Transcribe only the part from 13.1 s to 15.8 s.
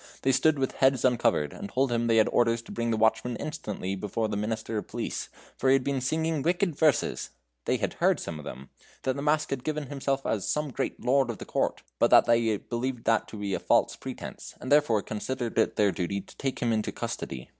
to be a false pretence, and therefore considered it